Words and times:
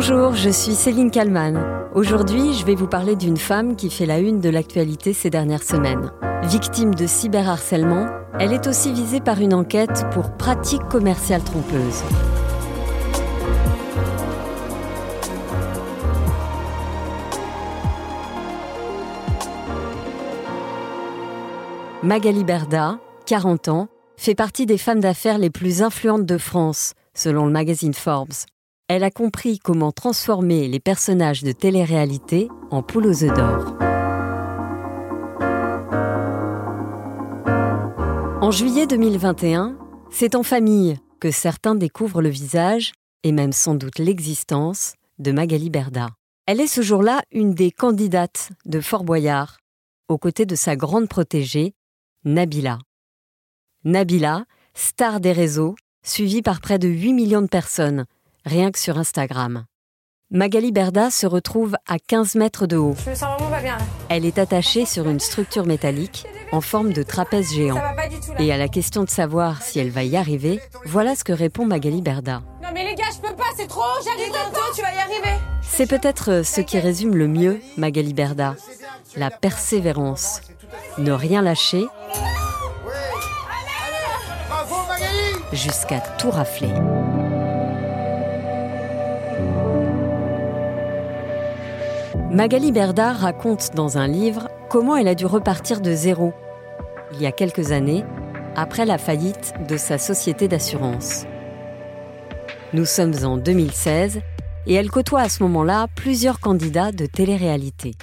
Bonjour, 0.00 0.32
je 0.36 0.48
suis 0.48 0.76
Céline 0.76 1.10
Kalman. 1.10 1.88
Aujourd'hui, 1.92 2.52
je 2.52 2.64
vais 2.64 2.76
vous 2.76 2.86
parler 2.86 3.16
d'une 3.16 3.36
femme 3.36 3.74
qui 3.74 3.90
fait 3.90 4.06
la 4.06 4.20
une 4.20 4.38
de 4.38 4.48
l'actualité 4.48 5.12
ces 5.12 5.28
dernières 5.28 5.64
semaines. 5.64 6.12
Victime 6.44 6.94
de 6.94 7.04
cyberharcèlement, 7.04 8.06
elle 8.38 8.52
est 8.52 8.68
aussi 8.68 8.92
visée 8.92 9.18
par 9.18 9.40
une 9.40 9.52
enquête 9.52 10.06
pour 10.12 10.36
pratique 10.36 10.84
commerciale 10.84 11.42
trompeuse. 11.42 12.04
Magali 22.04 22.44
Berda, 22.44 23.00
40 23.26 23.66
ans, 23.66 23.88
fait 24.16 24.36
partie 24.36 24.64
des 24.64 24.78
femmes 24.78 25.00
d'affaires 25.00 25.38
les 25.38 25.50
plus 25.50 25.82
influentes 25.82 26.24
de 26.24 26.38
France, 26.38 26.92
selon 27.14 27.46
le 27.46 27.50
magazine 27.50 27.94
Forbes. 27.94 28.46
Elle 28.90 29.04
a 29.04 29.10
compris 29.10 29.58
comment 29.58 29.92
transformer 29.92 30.66
les 30.66 30.80
personnages 30.80 31.42
de 31.42 31.52
télé-réalité 31.52 32.48
en 32.70 32.82
poules 32.82 33.06
aux 33.06 33.22
œufs 33.22 33.36
d'or. 33.36 33.76
En 38.40 38.50
juillet 38.50 38.86
2021, 38.86 39.76
c'est 40.10 40.34
en 40.34 40.42
famille 40.42 40.98
que 41.20 41.30
certains 41.30 41.74
découvrent 41.74 42.22
le 42.22 42.30
visage, 42.30 42.92
et 43.24 43.32
même 43.32 43.52
sans 43.52 43.74
doute 43.74 43.98
l'existence, 43.98 44.94
de 45.18 45.32
Magali 45.32 45.68
Berda. 45.68 46.08
Elle 46.46 46.62
est 46.62 46.66
ce 46.66 46.80
jour-là 46.80 47.20
une 47.30 47.52
des 47.52 47.70
candidates 47.70 48.52
de 48.64 48.80
Fort 48.80 49.04
Boyard, 49.04 49.58
aux 50.08 50.16
côtés 50.16 50.46
de 50.46 50.54
sa 50.54 50.76
grande 50.76 51.10
protégée, 51.10 51.74
Nabila. 52.24 52.78
Nabila, 53.84 54.46
star 54.72 55.20
des 55.20 55.32
réseaux, 55.32 55.74
suivie 56.02 56.40
par 56.40 56.62
près 56.62 56.78
de 56.78 56.88
8 56.88 57.12
millions 57.12 57.42
de 57.42 57.48
personnes, 57.48 58.06
rien 58.48 58.72
que 58.72 58.78
sur 58.78 58.98
Instagram. 58.98 59.64
Magali 60.30 60.72
Berda 60.72 61.10
se 61.10 61.26
retrouve 61.26 61.76
à 61.86 61.98
15 61.98 62.34
mètres 62.34 62.66
de 62.66 62.76
haut. 62.76 62.94
Je 63.04 63.10
me 63.10 63.14
sens 63.14 63.38
vraiment 63.38 63.50
pas 63.50 63.62
bien. 63.62 63.78
Elle 64.08 64.24
est 64.26 64.38
attachée 64.38 64.84
sur 64.84 65.08
une 65.08 65.20
structure 65.20 65.64
métallique 65.64 66.26
en 66.52 66.60
forme 66.60 66.92
de 66.92 67.02
trapèze 67.02 67.54
géant. 67.54 67.76
Ça 67.76 67.82
va 67.82 67.92
pas 67.94 68.08
du 68.08 68.20
tout 68.20 68.32
là. 68.32 68.40
Et 68.40 68.52
à 68.52 68.58
la 68.58 68.68
question 68.68 69.04
de 69.04 69.10
savoir 69.10 69.62
si 69.62 69.78
elle 69.78 69.90
va 69.90 70.02
y 70.02 70.16
arriver, 70.16 70.60
voilà 70.84 71.14
ce 71.14 71.24
que 71.24 71.32
répond 71.32 71.64
Magali 71.64 72.02
Berda. 72.02 72.42
Non 72.62 72.68
mais 72.74 72.84
les 72.84 72.94
gars, 72.94 73.04
je 73.10 73.26
peux 73.26 73.34
pas, 73.34 73.44
c'est 73.56 73.68
trop, 73.68 73.82
j'arrive 74.04 74.32
bientôt, 74.32 74.60
tu 74.74 74.82
vas 74.82 74.92
y 74.92 74.98
arriver. 74.98 75.40
C'est 75.62 75.86
peut-être 75.86 76.42
ce 76.44 76.60
qui 76.60 76.78
résume 76.78 77.14
le 77.14 77.28
mieux 77.28 77.60
Magali 77.76 78.12
Berda, 78.12 78.56
la 79.16 79.30
persévérance. 79.30 80.42
Ne 80.98 81.12
rien 81.12 81.40
lâcher 81.40 81.86
jusqu'à 85.52 86.00
tout 86.18 86.30
rafler. 86.30 86.72
Magali 92.30 92.72
Berda 92.72 93.14
raconte 93.14 93.74
dans 93.74 93.96
un 93.96 94.06
livre 94.06 94.50
comment 94.68 94.98
elle 94.98 95.08
a 95.08 95.14
dû 95.14 95.24
repartir 95.24 95.80
de 95.80 95.92
zéro, 95.92 96.34
il 97.14 97.22
y 97.22 97.26
a 97.26 97.32
quelques 97.32 97.72
années, 97.72 98.04
après 98.54 98.84
la 98.84 98.98
faillite 98.98 99.54
de 99.66 99.78
sa 99.78 99.96
société 99.96 100.46
d'assurance. 100.46 101.24
Nous 102.74 102.84
sommes 102.84 103.14
en 103.24 103.38
2016 103.38 104.20
et 104.66 104.74
elle 104.74 104.90
côtoie 104.90 105.22
à 105.22 105.28
ce 105.30 105.42
moment-là 105.44 105.86
plusieurs 105.96 106.38
candidats 106.38 106.92
de 106.92 107.06
télé-réalité. 107.06 107.94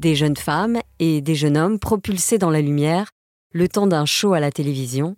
Des 0.00 0.16
jeunes 0.16 0.36
femmes 0.36 0.80
et 0.98 1.20
des 1.20 1.36
jeunes 1.36 1.56
hommes 1.56 1.78
propulsés 1.78 2.38
dans 2.38 2.50
la 2.50 2.60
lumière 2.60 3.10
le 3.52 3.68
temps 3.68 3.86
d'un 3.86 4.06
show 4.06 4.32
à 4.32 4.40
la 4.40 4.50
télévision 4.50 5.14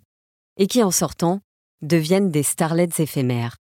et 0.57 0.67
qui, 0.67 0.83
en 0.83 0.91
sortant, 0.91 1.41
deviennent 1.81 2.29
des 2.29 2.43
starlets 2.43 2.89
éphémères. 2.99 3.55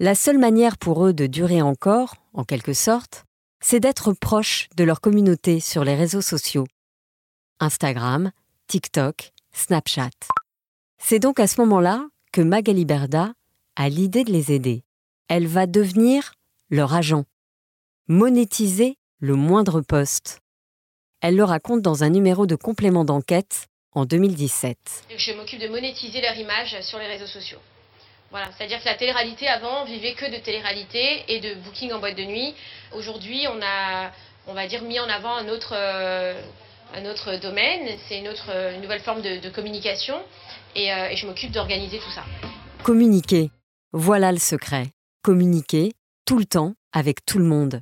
La 0.00 0.14
seule 0.14 0.38
manière 0.38 0.78
pour 0.78 1.04
eux 1.04 1.12
de 1.12 1.26
durer 1.26 1.60
encore, 1.60 2.14
en 2.32 2.44
quelque 2.44 2.72
sorte, 2.72 3.26
c'est 3.60 3.80
d'être 3.80 4.12
proches 4.12 4.68
de 4.76 4.84
leur 4.84 5.00
communauté 5.00 5.60
sur 5.60 5.84
les 5.84 5.94
réseaux 5.94 6.22
sociaux. 6.22 6.66
Instagram, 7.60 8.30
TikTok, 8.66 9.32
Snapchat. 9.52 10.10
C'est 10.98 11.18
donc 11.18 11.40
à 11.40 11.46
ce 11.46 11.60
moment-là 11.60 12.06
que 12.32 12.40
Magali 12.40 12.84
Berda 12.84 13.32
a 13.76 13.88
l'idée 13.88 14.24
de 14.24 14.32
les 14.32 14.52
aider. 14.52 14.84
Elle 15.28 15.46
va 15.46 15.66
devenir 15.66 16.34
leur 16.70 16.94
agent, 16.94 17.24
monétiser 18.08 18.96
le 19.20 19.34
moindre 19.34 19.80
poste. 19.80 20.40
Elle 21.20 21.36
le 21.36 21.44
raconte 21.44 21.82
dans 21.82 22.04
un 22.04 22.10
numéro 22.10 22.46
de 22.46 22.54
complément 22.54 23.04
d'enquête 23.04 23.66
en 23.92 24.04
2017. 24.04 24.76
Je 25.16 25.32
m'occupe 25.32 25.60
de 25.60 25.68
monétiser 25.68 26.20
leur 26.20 26.36
image 26.36 26.80
sur 26.82 26.98
les 26.98 27.06
réseaux 27.06 27.26
sociaux. 27.26 27.58
C'est-à-dire 28.30 28.80
que 28.80 28.84
la 28.84 28.94
télé-réalité 28.94 29.48
avant 29.48 29.84
vivait 29.84 30.14
que 30.14 30.26
de 30.30 30.36
télé-réalité 30.36 31.24
et 31.28 31.40
de 31.40 31.54
booking 31.54 31.92
en 31.92 31.98
boîte 31.98 32.16
de 32.16 32.24
nuit. 32.24 32.54
Aujourd'hui, 32.94 33.46
on 33.48 33.60
a, 33.62 34.10
on 34.46 34.54
va 34.54 34.66
dire, 34.66 34.82
mis 34.82 35.00
en 35.00 35.08
avant 35.08 35.34
un 35.34 35.48
autre, 35.48 35.72
euh, 35.74 36.40
un 36.94 37.04
autre 37.06 37.36
domaine. 37.40 37.88
C'est 38.08 38.18
une 38.18 38.82
nouvelle 38.82 39.00
forme 39.00 39.22
de, 39.22 39.48
communication 39.48 40.16
euh, 40.16 41.08
et 41.08 41.16
je 41.16 41.26
m'occupe 41.26 41.52
d'organiser 41.52 41.98
tout 41.98 42.10
ça. 42.10 42.24
Communiquer, 42.82 43.50
voilà 43.92 44.30
le 44.30 44.38
secret. 44.38 44.88
Communiquer 45.22 45.92
tout 46.26 46.38
le 46.38 46.44
temps 46.44 46.74
avec 46.92 47.24
tout 47.24 47.38
le 47.38 47.44
monde. 47.44 47.80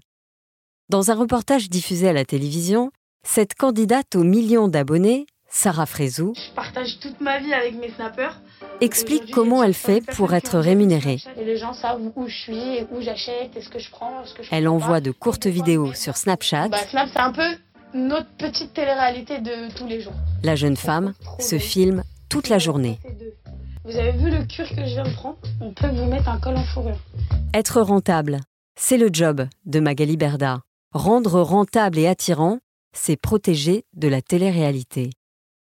Dans 0.88 1.10
un 1.10 1.16
reportage 1.16 1.68
diffusé 1.68 2.08
à 2.08 2.12
la 2.12 2.24
télévision, 2.24 2.92
cette 3.24 3.54
candidate 3.54 4.14
aux 4.14 4.22
millions 4.22 4.68
d'abonnés 4.68 5.26
Sarah 5.48 5.86
Frézou, 5.86 6.34
Je 6.34 6.54
partage 6.54 6.98
toute 7.00 7.20
ma 7.20 7.38
vie 7.38 7.52
avec 7.54 7.76
mes 7.78 7.90
snappers. 7.92 8.40
explique 8.80 9.30
comment 9.32 9.62
elle 9.62 9.74
fait 9.74 10.00
pour 10.14 10.34
être 10.34 10.58
rémunérée. 10.58 11.18
Et 11.40 11.44
les 11.44 11.56
gens 11.56 11.72
savent 11.72 12.00
où 12.14 12.26
je 12.28 12.34
suis, 12.34 12.56
et 12.78 12.86
où 12.92 13.00
j'achète, 13.00 13.56
et 13.56 13.62
ce 13.62 13.68
que 13.70 13.78
je 13.78 13.90
prends, 13.90 14.24
ce 14.26 14.34
que 14.34 14.42
je 14.42 14.48
Elle 14.52 14.68
envoie 14.68 14.96
pas. 14.96 15.00
de 15.00 15.10
courtes 15.12 15.46
vidéos 15.46 15.92
sur 15.94 16.16
Snapchat. 16.16 16.68
Bah, 16.68 16.78
Snap, 16.90 17.08
c'est 17.12 17.20
un 17.20 17.32
peu 17.32 17.56
notre 17.94 18.28
petite 18.36 18.74
télé-réalité 18.74 19.38
de 19.40 19.74
tous 19.76 19.86
les 19.86 20.00
jours. 20.00 20.12
La 20.42 20.56
jeune 20.56 20.76
femme 20.76 21.14
se 21.38 21.58
filme 21.58 22.02
toute 22.28 22.48
la 22.48 22.58
journée. 22.58 22.98
Vous 23.84 23.96
avez 23.96 24.12
vu 24.12 24.30
le 24.30 24.44
cuir 24.44 24.68
que 24.68 24.74
je 24.84 24.94
viens 24.94 25.04
de 25.04 25.14
prendre? 25.14 25.38
On 25.60 25.72
peut 25.72 25.88
vous 25.88 26.06
mettre 26.06 26.28
un 26.28 26.38
col 26.40 26.56
en 26.56 26.64
fourrure. 26.64 26.98
Être 27.54 27.80
rentable, 27.80 28.40
c'est 28.76 28.98
le 28.98 29.08
job 29.12 29.46
de 29.64 29.80
Magali 29.80 30.16
Berda. 30.16 30.60
Rendre 30.92 31.40
rentable 31.40 31.98
et 31.98 32.08
attirant, 32.08 32.58
c'est 32.92 33.16
protéger 33.16 33.84
de 33.94 34.08
la 34.08 34.20
télé-réalité. 34.22 35.10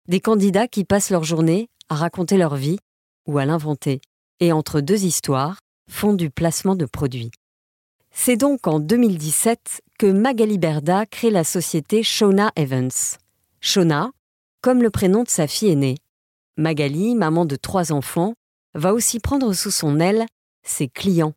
Des 0.08 0.20
candidats 0.20 0.68
qui 0.68 0.84
passent 0.84 1.10
leur 1.10 1.22
journée 1.22 1.68
à 1.90 1.94
raconter 1.94 2.38
leur 2.38 2.56
vie 2.56 2.78
ou 3.26 3.36
à 3.36 3.44
l'inventer, 3.44 4.00
et 4.40 4.52
entre 4.52 4.80
deux 4.80 5.04
histoires, 5.04 5.58
font 5.90 6.14
du 6.14 6.30
placement 6.30 6.76
de 6.76 6.86
produits. 6.86 7.30
C'est 8.10 8.38
donc 8.38 8.66
en 8.66 8.80
2017 8.80 9.82
que 9.98 10.06
Magali 10.06 10.56
Berda 10.56 11.04
crée 11.04 11.30
la 11.30 11.44
société 11.44 12.02
Shona 12.02 12.52
Evans. 12.56 12.90
Shona, 13.60 14.10
comme 14.62 14.82
le 14.82 14.88
prénom 14.88 15.24
de 15.24 15.28
sa 15.28 15.46
fille 15.46 15.72
aînée. 15.72 15.96
Magali, 16.56 17.14
maman 17.14 17.44
de 17.44 17.56
trois 17.56 17.92
enfants, 17.92 18.32
va 18.74 18.94
aussi 18.94 19.20
prendre 19.20 19.52
sous 19.52 19.70
son 19.70 20.00
aile 20.00 20.24
ses 20.62 20.88
clients. 20.88 21.34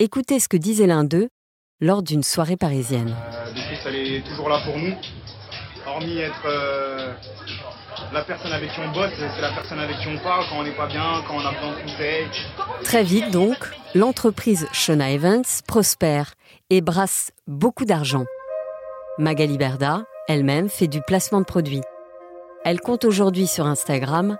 Écoutez 0.00 0.40
ce 0.40 0.48
que 0.48 0.56
disait 0.56 0.88
l'un 0.88 1.04
d'eux 1.04 1.28
lors 1.80 2.02
d'une 2.02 2.24
soirée 2.24 2.56
parisienne. 2.56 3.14
Euh, 3.86 3.92
est 3.92 4.26
toujours 4.26 4.48
là 4.48 4.60
pour 4.64 4.76
nous. 4.76 4.94
Hormis 5.88 6.18
être 6.18 6.42
euh, 6.46 7.12
la 8.12 8.22
personne 8.22 8.52
avec 8.52 8.70
qui 8.72 8.80
on 8.80 8.92
bosse, 8.92 9.10
c'est 9.16 9.40
la 9.40 9.52
personne 9.52 9.78
avec 9.78 9.96
qui 9.98 10.08
on 10.08 10.18
parle 10.22 10.44
quand 10.50 10.58
on 10.58 10.62
n'est 10.62 10.76
pas 10.76 10.86
bien, 10.86 11.22
quand 11.26 11.36
on 11.36 11.46
a 11.46 11.52
besoin 11.52 11.70
de 11.70 11.82
conseils. 11.82 12.28
Très 12.84 13.02
vite 13.02 13.30
donc, 13.30 13.56
l'entreprise 13.94 14.68
Shona 14.72 15.10
Evans 15.10 15.44
prospère 15.66 16.32
et 16.70 16.80
brasse 16.80 17.32
beaucoup 17.46 17.84
d'argent. 17.84 18.24
Magali 19.18 19.56
Berda, 19.56 20.04
elle-même, 20.28 20.68
fait 20.68 20.88
du 20.88 21.00
placement 21.00 21.40
de 21.40 21.46
produits. 21.46 21.82
Elle 22.64 22.80
compte 22.80 23.04
aujourd'hui 23.04 23.46
sur 23.46 23.66
Instagram 23.66 24.38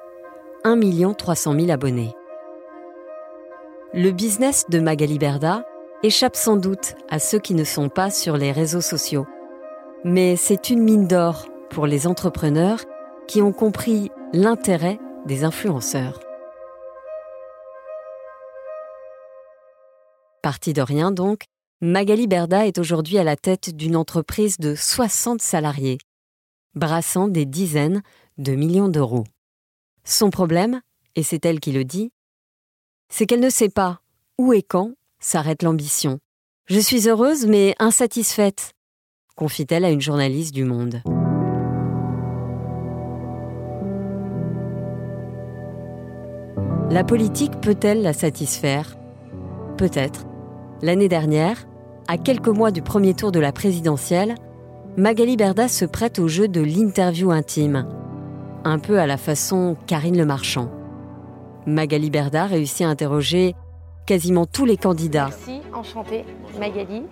1 0.65 1.13
300 1.15 1.55
000 1.59 1.71
abonnés. 1.71 2.13
Le 3.95 4.11
business 4.11 4.67
de 4.69 4.81
Magali 4.81 5.19
Berda 5.19 5.65
échappe 6.03 6.37
sans 6.37 6.57
doute 6.57 6.95
à 7.09 7.19
ceux 7.19 7.39
qui 7.39 7.55
ne 7.55 7.65
sont 7.65 7.89
pas 7.89 8.11
sur 8.11 8.37
les 8.37 8.53
réseaux 8.53 8.83
sociaux. 8.83 9.27
Mais 10.05 10.37
c'est 10.37 10.71
une 10.71 10.83
mine 10.83 11.09
d'or 11.09 11.49
pour 11.71 11.87
les 11.87 12.07
entrepreneurs 12.07 12.81
qui 13.27 13.43
ont 13.43 13.53
compris 13.53 14.11
l'intérêt 14.33 14.99
des 15.27 15.43
influenceurs. 15.43 16.21
Partie 20.41 20.73
de 20.73 20.83
rien 20.83 21.11
donc, 21.11 21.45
Magali 21.81 22.29
Berda 22.29 22.67
est 22.67 22.79
aujourd'hui 22.79 23.19
à 23.19 23.25
la 23.25 23.37
tête 23.37 23.75
d'une 23.75 23.97
entreprise 23.97 24.59
de 24.59 24.77
60 24.77 25.43
salariés, 25.43 25.99
brassant 26.75 27.27
des 27.27 27.45
dizaines 27.45 28.03
de 28.39 28.53
millions 28.53 28.89
d'euros. 28.89 29.25
Son 30.05 30.31
problème, 30.31 30.81
et 31.17 31.25
c'est 31.25 31.45
elle 31.45 31.59
qui 31.59 31.73
le 31.73 31.85
dit, 31.85 32.13
c'est 33.09 33.27
qu'elle 33.27 33.41
ne 33.41 33.51
sait 33.51 33.69
pas 33.69 34.01
où 34.39 34.53
et 34.53 34.63
quand 34.63 34.93
s'arrête 35.19 35.65
l'ambition. 35.65 36.21
Je 36.67 36.79
suis 36.79 37.09
heureuse 37.09 37.47
mais 37.47 37.75
insatisfaite, 37.81 38.75
confie-t-elle 39.39 39.85
à 39.85 39.91
une 39.91 40.01
journaliste 40.01 40.53
du 40.53 40.65
Monde. 40.65 41.01
La 46.91 47.05
politique 47.05 47.61
peut-elle 47.61 48.03
la 48.03 48.13
satisfaire? 48.13 48.97
Peut-être. 49.77 50.27
L'année 50.83 51.09
dernière, 51.09 51.67
À 52.11 52.17
quelques 52.17 52.49
mois 52.49 52.71
du 52.71 52.81
premier 52.81 53.13
tour 53.13 53.33
de 53.33 53.39
la 53.39 53.53
présidentielle, 53.53 54.35
Magali 54.97 55.37
Berda 55.37 55.69
se 55.69 55.85
prête 55.85 56.19
au 56.19 56.27
jeu 56.27 56.49
de 56.49 56.63
l'interview 56.63 57.31
intime, 57.31 57.87
un 58.65 58.79
peu 58.79 58.99
à 58.99 59.07
la 59.07 59.19
façon 59.19 59.77
Karine 59.87 60.17
Le 60.17 60.25
Marchand. 60.25 60.71
Magali 61.67 62.09
Berda 62.09 62.47
réussit 62.47 62.87
à 62.87 62.89
interroger 62.89 63.55
quasiment 64.07 64.47
tous 64.47 64.65
les 64.65 64.79
candidats. 64.79 65.29
Merci, 65.29 65.61
enchantée, 65.75 66.25
Magali. 66.59 67.03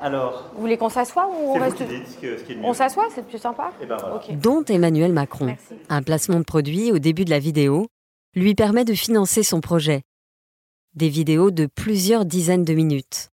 Alors, 0.00 0.50
Vous 0.54 0.60
voulez 0.62 0.76
qu'on 0.78 0.88
s'assoie 0.88 1.28
ou 1.28 1.50
on 1.56 1.60
reste 1.60 1.76
qui 1.76 1.84
dites 1.84 2.06
ce, 2.08 2.16
que- 2.18 2.38
ce 2.38 2.44
qui 2.44 2.52
est 2.52 2.54
le 2.54 2.60
mieux. 2.62 2.66
On 2.68 2.72
s'assoit, 2.74 3.06
c'est 3.14 3.26
plus 3.26 3.38
sympa 3.38 3.70
Eh 3.82 3.86
ben 3.86 3.96
voilà. 3.98 4.20
Dont 4.36 4.64
Emmanuel 4.64 5.12
Macron. 5.12 5.46
Merci. 5.46 5.74
Un 5.88 6.02
placement 6.02 6.38
de 6.38 6.44
produit 6.44 6.90
au 6.92 6.98
début 6.98 7.24
de 7.24 7.30
la 7.30 7.38
vidéo 7.38 7.86
lui 8.34 8.54
permet 8.54 8.84
de 8.84 8.94
financer 8.94 9.42
son 9.42 9.60
projet. 9.60 10.02
Des 10.94 11.08
vidéos 11.08 11.50
de 11.50 11.66
plusieurs 11.66 12.24
dizaines 12.24 12.64
de 12.64 12.72
minutes. 12.74 13.28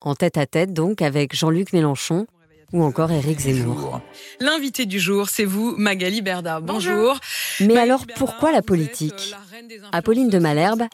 En 0.00 0.14
tête 0.14 0.36
à 0.36 0.46
tête 0.46 0.72
donc 0.72 1.02
avec 1.02 1.34
Jean-Luc 1.34 1.72
Mélenchon 1.72 2.26
ou 2.72 2.82
encore 2.82 3.10
Éric 3.10 3.40
Zemmour. 3.40 4.00
L'invité 4.40 4.86
du 4.86 4.98
jour, 4.98 5.28
c'est 5.28 5.44
vous, 5.44 5.74
Magali 5.76 6.22
Berda. 6.22 6.60
Bonjour. 6.60 7.18
Mais 7.60 7.66
Magali 7.66 7.80
alors 7.80 8.06
Berda, 8.06 8.14
pourquoi 8.18 8.52
la 8.52 8.62
politique 8.62 9.34
euh, 9.52 9.78
la 9.82 9.98
Apolline 9.98 10.28
de 10.28 10.38
Malherbe 10.38 10.84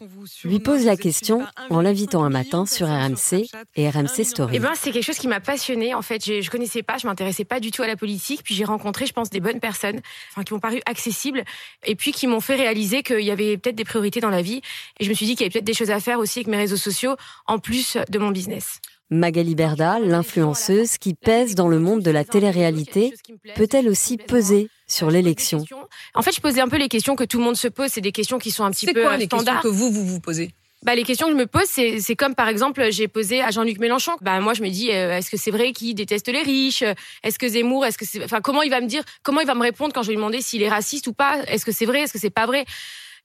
lui 0.45 0.61
pose 0.61 0.85
la 0.85 0.97
question 0.97 1.43
en 1.71 1.81
1,5 1.81 1.83
l'invitant 1.83 2.25
un 2.25 2.31
matin 2.31 2.67
sur 2.67 2.87
RMC 2.87 3.47
et 3.77 3.89
RMC 3.89 4.03
million 4.03 4.25
Story. 4.25 4.57
Eh 4.57 4.59
ben, 4.59 4.73
c'est 4.75 4.91
quelque 4.91 5.05
chose 5.05 5.19
qui 5.19 5.29
m'a 5.29 5.41
passionnée. 5.41 5.95
En 5.95 6.03
fait, 6.03 6.25
je 6.25 6.51
connaissais 6.51 6.83
pas, 6.83 6.99
je 6.99 7.07
m'intéressais 7.07 7.45
pas 7.45 7.61
du 7.61 7.71
tout 7.71 7.83
à 7.83 7.87
la 7.87 7.97
politique. 7.97 8.43
Puis 8.45 8.55
j'ai 8.55 8.65
rencontré, 8.65 9.07
je 9.07 9.13
pense, 9.13 9.31
des 9.31 9.41
bonnes 9.41 9.61
personnes, 9.61 10.01
enfin, 10.31 10.45
qui 10.45 10.53
m'ont 10.55 10.61
paru 10.61 10.81
accessibles, 10.87 11.45
et 11.85 11.95
puis 11.97 12.13
qui 12.13 12.27
m'ont 12.27 12.41
fait 12.41 12.57
réaliser 12.57 13.03
qu'il 13.03 13.21
y 13.21 13.31
avait 13.31 13.57
peut-être 13.57 13.77
des 13.77 13.85
priorités 13.85 14.21
dans 14.21 14.31
la 14.31 14.43
vie. 14.43 14.61
Et 15.01 15.05
je 15.05 15.09
me 15.09 15.15
suis 15.15 15.27
dit 15.27 15.35
qu'il 15.35 15.45
y 15.45 15.47
avait 15.47 15.53
peut-être 15.53 15.65
des 15.65 15.75
choses 15.75 15.91
à 15.91 16.01
faire 16.01 16.19
aussi 16.19 16.41
avec 16.41 16.49
mes 16.49 16.57
réseaux 16.57 16.77
sociaux, 16.77 17.17
en 17.47 17.59
plus 17.59 17.97
de 18.09 18.19
mon 18.19 18.31
business. 18.31 18.81
Magali 19.13 19.55
Berda, 19.55 19.99
l'influenceuse 20.01 20.97
qui 20.97 21.13
pèse 21.13 21.55
dans 21.55 21.69
le 21.69 21.79
monde 21.79 22.01
de 22.03 22.11
la 22.11 22.25
télé-réalité, 22.25 23.13
peut-elle 23.55 23.89
aussi 23.89 24.17
peser 24.17 24.69
sur 24.89 25.11
l'élection? 25.11 25.65
En 26.15 26.23
fait, 26.23 26.35
je 26.35 26.41
posais 26.41 26.63
un 26.63 26.69
peu 26.69 26.79
les 26.79 26.89
questions 26.89 27.15
que 27.15 27.25
tout 27.25 27.37
le 27.39 27.45
monde 27.45 27.57
se 27.57 27.69
pose. 27.69 27.91
C'est 27.91 28.01
des 28.01 28.11
questions 28.13 28.39
qui 28.39 28.51
sont 28.51 28.65
un 28.65 28.71
petit 28.71 28.87
C'est 28.87 28.95
peu 28.95 29.03
quoi 29.03 29.13
euh, 29.13 29.17
les 29.17 29.25
questions 29.29 29.41
standards. 29.41 29.63
que 29.63 29.69
vous, 29.69 29.91
vous 29.91 30.07
vous 30.07 30.21
posez? 30.21 30.55
Bah, 30.83 30.95
les 30.95 31.05
questions 31.05 31.27
que 31.27 31.33
je 31.33 31.37
me 31.37 31.47
pose, 31.47 31.67
c'est, 31.67 32.01
c'est 32.01 32.17
comme 32.17 32.35
par 32.35 32.49
exemple, 32.49 32.91
j'ai 32.91 33.07
posé 33.07 33.43
à 33.43 33.51
Jean-Luc 33.51 33.79
Mélenchon. 33.79 34.13
Bah, 34.23 34.41
moi, 34.41 34.55
je 34.55 34.63
me 34.63 34.69
dis, 34.71 34.91
euh, 34.91 35.17
est-ce 35.19 35.31
que 35.31 35.37
c'est 35.37 35.51
vrai 35.51 35.73
qu'il 35.73 35.95
déteste 35.95 36.29
les 36.29 36.43
riches? 36.43 36.83
Est-ce 37.23 37.39
que 37.39 37.47
Zemmour, 37.49 37.85
est-ce 37.85 37.99
que 37.99 38.07
c'est, 38.07 38.25
enfin, 38.25 38.41
comment 38.41 38.63
il 38.63 38.71
va 38.71 38.81
me 38.81 38.87
dire, 38.87 39.03
comment 39.23 39.41
il 39.41 39.47
va 39.47 39.55
me 39.55 39.63
répondre 39.63 39.93
quand 39.93 40.03
je 40.03 40.09
vais 40.09 40.15
lui 40.15 40.17
demander 40.19 40.41
s'il 40.41 40.63
est 40.63 40.69
raciste 40.71 41.07
ou 41.07 41.13
pas? 41.13 41.39
Est-ce 41.49 41.65
que 41.67 41.71
c'est 41.73 41.87
vrai? 41.87 42.01
Est-ce 42.01 42.13
que 42.15 42.19
c'est 42.19 42.31
pas 42.31 42.47
vrai? 42.47 42.65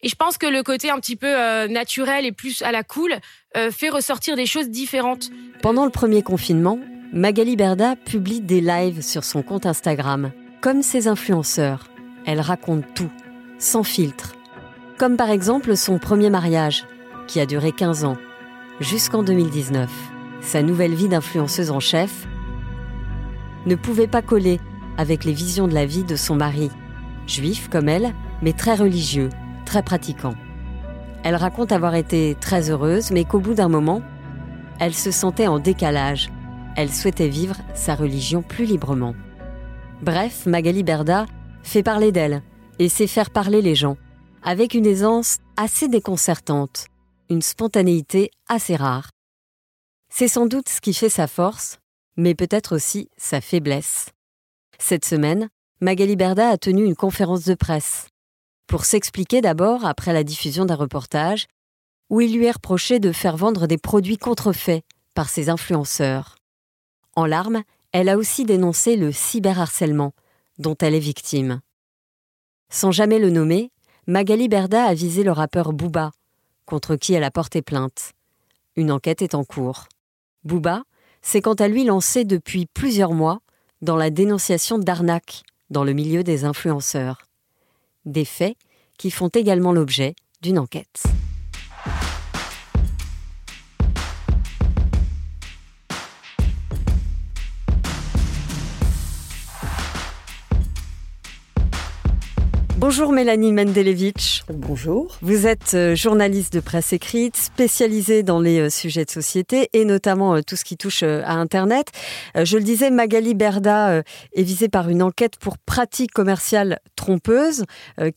Et 0.04 0.10
je 0.10 0.16
pense 0.16 0.38
que 0.38 0.46
le 0.46 0.62
côté 0.64 0.90
un 0.90 1.00
petit 1.00 1.16
peu 1.16 1.28
euh, 1.28 1.68
naturel 1.68 2.26
et 2.26 2.32
plus 2.32 2.62
à 2.62 2.72
la 2.72 2.84
cool 2.84 3.16
euh, 3.56 3.72
fait 3.72 3.90
ressortir 3.90 4.36
des 4.36 4.46
choses 4.46 4.70
différentes. 4.70 5.30
Pendant 5.62 5.86
le 5.86 5.92
premier 5.92 6.22
confinement, 6.22 6.80
Magali 7.14 7.56
Berda 7.56 7.96
publie 7.96 8.42
des 8.42 8.62
lives 8.62 9.02
sur 9.02 9.24
son 9.24 9.42
compte 9.42 9.66
Instagram. 9.66 10.32
Comme 10.62 10.84
ses 10.84 11.08
influenceurs, 11.08 11.90
elle 12.26 12.42
raconte 12.42 12.84
tout, 12.94 13.12
sans 13.58 13.84
filtre. 13.84 14.36
Comme 14.98 15.18
par 15.18 15.32
exemple 15.32 15.76
son 15.76 15.98
premier 15.98 16.30
mariage, 16.30 16.86
qui 17.28 17.40
a 17.40 17.46
duré 17.46 17.72
15 17.72 18.06
ans, 18.06 18.18
jusqu'en 18.80 19.24
2019. 19.24 19.90
Sa 20.42 20.62
nouvelle 20.62 20.94
vie 20.94 21.10
d'influenceuse 21.10 21.72
en 21.72 21.80
chef 21.80 22.28
ne 23.66 23.76
pouvait 23.76 24.08
pas 24.08 24.22
coller 24.22 24.60
avec 24.98 25.26
les 25.26 25.34
visions 25.34 25.68
de 25.68 25.74
la 25.74 25.86
vie 25.86 26.04
de 26.04 26.16
son 26.16 26.36
mari, 26.36 26.70
juif 27.28 27.70
comme 27.70 27.90
elle, 27.90 28.14
mais 28.42 28.54
très 28.54 28.76
religieux, 28.76 29.30
très 29.68 29.84
pratiquant. 29.84 30.34
Elle 31.24 31.36
raconte 31.36 31.74
avoir 31.74 31.94
été 31.96 32.36
très 32.40 32.72
heureuse, 32.72 33.12
mais 33.12 33.26
qu'au 33.26 33.40
bout 33.40 33.54
d'un 33.54 33.68
moment, 33.68 34.02
elle 34.80 34.94
se 34.94 35.12
sentait 35.12 35.48
en 35.48 35.60
décalage. 35.60 36.30
Elle 36.76 36.92
souhaitait 36.92 37.28
vivre 37.28 37.58
sa 37.76 37.94
religion 37.94 38.42
plus 38.42 38.66
librement. 38.66 39.14
Bref, 40.02 40.46
Magali 40.46 40.84
Berda 40.84 41.26
fait 41.64 41.84
parler 41.84 42.12
d'elle 42.12 42.44
et 42.80 42.88
sait 42.88 43.08
faire 43.08 43.30
parler 43.30 43.62
les 43.62 43.76
gens, 43.76 43.98
avec 44.42 44.74
une 44.74 44.86
aisance 44.86 45.40
assez 45.58 45.90
déconcertante, 45.90 46.86
une 47.30 47.42
spontanéité 47.42 48.32
assez 48.48 48.76
rare. 48.76 49.10
C'est 50.10 50.30
sans 50.30 50.46
doute 50.46 50.70
ce 50.70 50.80
qui 50.80 50.94
fait 50.94 51.10
sa 51.10 51.28
force, 51.28 51.80
mais 52.16 52.36
peut-être 52.36 52.76
aussi 52.76 53.10
sa 53.18 53.42
faiblesse. 53.42 54.12
Cette 54.80 55.04
semaine, 55.04 55.50
Magali 55.82 56.16
Berda 56.16 56.52
a 56.52 56.58
tenu 56.58 56.86
une 56.86 56.96
conférence 56.96 57.44
de 57.44 57.56
presse 57.56 58.08
pour 58.68 58.86
s'expliquer 58.86 59.42
d'abord 59.42 59.86
après 59.86 60.14
la 60.14 60.24
diffusion 60.24 60.66
d'un 60.66 60.76
reportage 60.76 61.48
où 62.10 62.22
il 62.22 62.36
lui 62.36 62.46
est 62.46 62.52
reproché 62.52 63.00
de 63.00 63.12
faire 63.12 63.38
vendre 63.38 63.68
des 63.68 63.78
produits 63.78 64.18
contrefaits 64.18 64.84
par 65.14 65.30
ses 65.30 65.50
influenceurs. 65.50 66.36
En 67.16 67.26
larmes, 67.26 67.64
elle 67.92 68.10
a 68.10 68.18
aussi 68.18 68.46
dénoncé 68.46 68.96
le 68.96 69.12
cyberharcèlement 69.12 70.14
dont 70.60 70.76
elle 70.80 70.94
est 70.94 71.00
victime. 71.00 71.62
Sans 72.70 72.92
jamais 72.92 73.20
le 73.20 73.30
nommer, 73.30 73.72
Magali 74.06 74.48
Berda 74.48 74.86
a 74.86 74.94
visé 74.94 75.24
le 75.24 75.32
rappeur 75.32 75.74
Booba, 75.74 76.12
contre 76.66 76.96
qui 76.96 77.14
elle 77.14 77.24
a 77.24 77.32
porté 77.32 77.62
plainte. 77.62 78.12
Une 78.76 78.92
enquête 78.92 79.22
est 79.22 79.36
en 79.36 79.44
cours. 79.44 79.88
Booba 80.44 80.84
s'est 81.22 81.42
quant 81.42 81.56
à 81.56 81.68
lui 81.68 81.84
lancé 81.84 82.24
depuis 82.24 82.68
plusieurs 82.68 83.14
mois 83.14 83.40
dans 83.82 83.96
la 83.96 84.10
dénonciation 84.10 84.78
d'arnaques 84.78 85.44
dans 85.70 85.84
le 85.84 85.94
milieu 85.94 86.24
des 86.24 86.46
influenceurs. 86.46 87.27
Des 88.08 88.24
faits 88.24 88.56
qui 88.98 89.12
font 89.12 89.28
également 89.28 89.74
l'objet 89.74 90.16
d'une 90.42 90.60
enquête. 90.60 91.04
Bonjour 102.80 103.12
Mélanie 103.12 103.54
Mendelevitch. 103.54 104.44
Bonjour. 104.54 105.18
Vous 105.24 105.48
êtes 105.48 105.74
euh, 105.74 105.96
journaliste 105.96 106.54
de 106.54 106.60
presse 106.60 106.94
écrite, 106.94 107.36
spécialisée 107.36 108.22
dans 108.22 108.40
les 108.40 108.60
euh, 108.60 108.70
sujets 108.70 109.04
de 109.04 109.10
société 109.10 109.68
et 109.74 109.84
notamment 109.84 110.36
euh, 110.36 110.42
tout 110.46 110.56
ce 110.56 110.64
qui 110.64 110.78
touche 110.78 111.02
à 111.02 111.32
Internet. 111.32 111.88
Je 112.36 112.56
le 112.56 112.64
disais, 112.64 112.92
Magali 112.92 113.34
Berda 113.34 114.04
est 114.34 114.44
visée 114.44 114.70
par 114.70 114.90
une 114.90 115.02
enquête 115.02 115.38
pour 115.38 115.58
pratique 115.58 116.12
commerciale 116.12 116.80
trompeuse. 116.96 117.64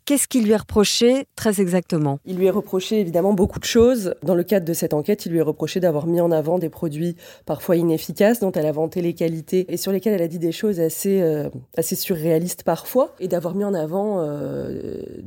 Qu'est-ce 0.04 0.28
qui 0.28 0.42
lui 0.42 0.52
est 0.52 0.56
reproché 0.56 1.26
très 1.36 1.60
exactement? 1.60 2.18
Il 2.26 2.36
lui 2.36 2.46
est 2.46 2.50
reproché 2.50 3.00
évidemment 3.00 3.32
beaucoup 3.32 3.58
de 3.60 3.64
choses. 3.64 4.14
Dans 4.22 4.34
le 4.34 4.42
cadre 4.42 4.66
de 4.66 4.74
cette 4.74 4.92
enquête, 4.92 5.24
il 5.24 5.32
lui 5.32 5.38
est 5.38 5.42
reproché 5.42 5.80
d'avoir 5.80 6.06
mis 6.06 6.20
en 6.20 6.30
avant 6.30 6.58
des 6.58 6.68
produits 6.68 7.16
parfois 7.46 7.76
inefficaces 7.76 8.40
dont 8.40 8.52
elle 8.52 8.66
a 8.66 8.72
vanté 8.72 9.00
les 9.00 9.14
qualités 9.14 9.64
et 9.68 9.76
sur 9.76 9.92
lesquels 9.92 10.14
elle 10.14 10.22
a 10.22 10.28
dit 10.28 10.38
des 10.38 10.52
choses 10.52 10.80
assez, 10.80 11.22
euh, 11.22 11.48
assez 11.76 11.96
surréalistes 11.96 12.62
parfois 12.62 13.14
et 13.20 13.28
d'avoir 13.28 13.54
mis 13.54 13.64
en 13.64 13.74
avant 13.74 14.20
euh, 14.20 14.49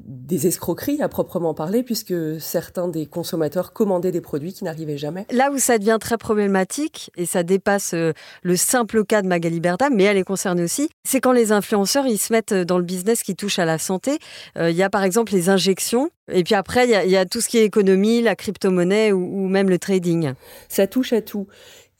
des 0.06 0.48
escroqueries 0.48 1.02
à 1.02 1.10
proprement 1.10 1.54
parler, 1.54 1.84
puisque 1.84 2.14
certains 2.40 2.88
des 2.88 3.06
consommateurs 3.06 3.74
commandaient 3.74 4.12
des 4.12 4.22
produits 4.22 4.54
qui 4.54 4.64
n'arrivaient 4.64 4.98
jamais. 4.98 5.26
Là 5.32 5.52
où 5.52 5.58
ça 5.58 5.78
devient 5.78 5.98
très 6.00 6.18
problématique, 6.18 7.12
et 7.18 7.26
ça 7.26 7.44
dépasse 7.44 7.94
le 7.94 8.56
simple 8.56 9.06
cas 9.06 9.22
de 9.22 9.28
Magali 9.28 9.60
Berda, 9.60 9.90
mais 9.90 10.04
elle 10.04 10.18
est 10.18 10.24
concernée 10.24 10.64
aussi, 10.64 10.90
c'est 11.04 11.22
quand 11.22 11.32
les 11.32 11.52
influenceurs 11.52 12.06
ils 12.08 12.18
se 12.18 12.34
mettent 12.34 12.54
dans 12.54 12.78
le 12.78 12.84
business 12.84 13.24
qui 13.24 13.36
touche 13.36 13.60
à 13.60 13.66
la 13.66 13.78
santé. 13.78 14.20
Euh, 14.58 14.70
il 14.70 14.76
y 14.76 14.84
a 14.84 14.90
par 14.90 15.04
exemple 15.04 15.34
les 15.34 15.50
injections, 15.50 16.10
et 16.32 16.44
puis 16.44 16.56
après 16.56 16.86
il 16.86 16.92
y 16.92 16.96
a, 16.96 17.06
il 17.06 17.12
y 17.12 17.18
a 17.18 17.26
tout 17.26 17.42
ce 17.42 17.50
qui 17.50 17.58
est 17.58 17.66
économie, 17.66 18.22
la 18.22 18.36
crypto-monnaie 18.36 19.12
ou, 19.12 19.20
ou 19.20 19.48
même 19.48 19.70
le 19.70 19.80
trading. 19.80 20.34
Ça 20.70 20.88
touche 20.88 21.14
à 21.14 21.22
tout. 21.22 21.48